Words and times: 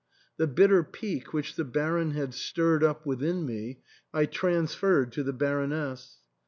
The 0.37 0.47
bitter 0.47 0.83
pique 0.83 1.31
which 1.31 1.53
the 1.53 1.63
Baron 1.63 2.09
had 2.13 2.33
stirred 2.33 2.83
up 2.83 3.05
within 3.05 3.45
me 3.45 3.81
I 4.11 4.25
transferred 4.25 5.11
to 5.11 5.21
the 5.21 5.31
Baroness. 5.31 6.17